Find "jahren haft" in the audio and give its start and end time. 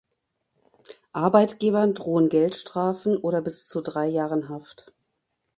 4.07-4.91